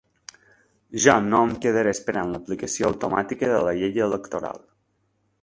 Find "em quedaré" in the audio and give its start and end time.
1.47-1.93